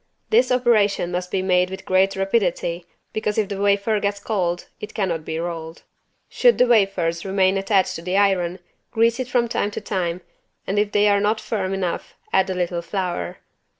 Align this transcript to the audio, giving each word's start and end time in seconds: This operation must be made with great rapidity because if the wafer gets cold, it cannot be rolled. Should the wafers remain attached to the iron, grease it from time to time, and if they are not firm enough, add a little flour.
This 0.31 0.51
operation 0.51 1.11
must 1.11 1.29
be 1.29 1.43
made 1.43 1.69
with 1.69 1.85
great 1.85 2.15
rapidity 2.15 2.87
because 3.13 3.37
if 3.37 3.49
the 3.49 3.61
wafer 3.61 3.99
gets 3.99 4.19
cold, 4.19 4.65
it 4.79 4.95
cannot 4.95 5.23
be 5.23 5.37
rolled. 5.39 5.83
Should 6.27 6.57
the 6.57 6.65
wafers 6.65 7.23
remain 7.23 7.55
attached 7.55 7.95
to 7.97 8.01
the 8.01 8.17
iron, 8.17 8.57
grease 8.89 9.19
it 9.19 9.27
from 9.27 9.47
time 9.47 9.69
to 9.69 9.79
time, 9.79 10.21
and 10.65 10.79
if 10.79 10.91
they 10.91 11.07
are 11.07 11.21
not 11.21 11.39
firm 11.39 11.71
enough, 11.71 12.15
add 12.33 12.49
a 12.49 12.55
little 12.55 12.81
flour. 12.81 13.41